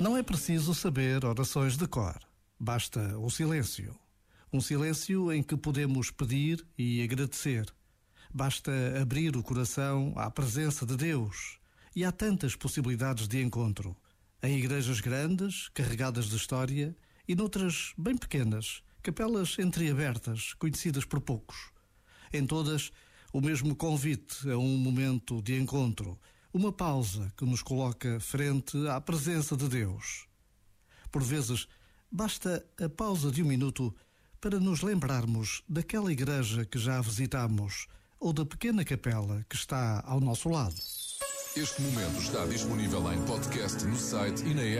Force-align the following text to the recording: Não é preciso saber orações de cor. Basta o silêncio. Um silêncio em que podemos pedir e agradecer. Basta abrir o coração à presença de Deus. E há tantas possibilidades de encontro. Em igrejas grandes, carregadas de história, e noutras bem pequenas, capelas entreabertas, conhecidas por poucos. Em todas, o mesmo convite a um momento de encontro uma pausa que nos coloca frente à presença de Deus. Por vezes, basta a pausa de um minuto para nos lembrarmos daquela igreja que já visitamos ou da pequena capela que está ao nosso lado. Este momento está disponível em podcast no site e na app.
Não 0.00 0.16
é 0.16 0.22
preciso 0.22 0.74
saber 0.74 1.24
orações 1.24 1.76
de 1.76 1.86
cor. 1.86 2.18
Basta 2.58 3.18
o 3.18 3.28
silêncio. 3.28 3.98
Um 4.52 4.60
silêncio 4.60 5.32
em 5.32 5.42
que 5.42 5.56
podemos 5.56 6.10
pedir 6.10 6.64
e 6.78 7.02
agradecer. 7.02 7.66
Basta 8.32 8.70
abrir 9.00 9.36
o 9.36 9.42
coração 9.42 10.12
à 10.16 10.30
presença 10.30 10.86
de 10.86 10.96
Deus. 10.96 11.58
E 11.94 12.04
há 12.04 12.12
tantas 12.12 12.54
possibilidades 12.54 13.26
de 13.26 13.42
encontro. 13.42 13.96
Em 14.42 14.56
igrejas 14.56 15.00
grandes, 15.00 15.68
carregadas 15.70 16.26
de 16.26 16.36
história, 16.36 16.96
e 17.26 17.34
noutras 17.34 17.92
bem 17.98 18.16
pequenas, 18.16 18.82
capelas 19.02 19.58
entreabertas, 19.58 20.54
conhecidas 20.54 21.04
por 21.04 21.20
poucos. 21.20 21.72
Em 22.32 22.46
todas, 22.46 22.92
o 23.32 23.40
mesmo 23.40 23.74
convite 23.76 24.50
a 24.50 24.56
um 24.56 24.76
momento 24.76 25.42
de 25.42 25.60
encontro 25.60 26.18
uma 26.52 26.72
pausa 26.72 27.32
que 27.36 27.44
nos 27.44 27.62
coloca 27.62 28.18
frente 28.20 28.76
à 28.88 29.00
presença 29.00 29.56
de 29.56 29.68
Deus. 29.68 30.26
Por 31.10 31.22
vezes, 31.22 31.68
basta 32.10 32.64
a 32.82 32.88
pausa 32.88 33.30
de 33.30 33.42
um 33.42 33.46
minuto 33.46 33.94
para 34.40 34.58
nos 34.58 34.82
lembrarmos 34.82 35.62
daquela 35.68 36.10
igreja 36.10 36.64
que 36.64 36.78
já 36.78 37.00
visitamos 37.00 37.86
ou 38.18 38.32
da 38.32 38.44
pequena 38.44 38.84
capela 38.84 39.44
que 39.48 39.56
está 39.56 40.02
ao 40.06 40.20
nosso 40.20 40.48
lado. 40.48 40.76
Este 41.56 41.82
momento 41.82 42.20
está 42.20 42.46
disponível 42.46 43.12
em 43.12 43.20
podcast 43.24 43.84
no 43.84 43.96
site 43.96 44.44
e 44.44 44.54
na 44.54 44.62
app. 44.62 44.76